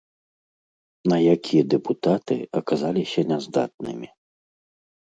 [1.13, 4.07] На які дэпутаты аказаліся няздатнымі.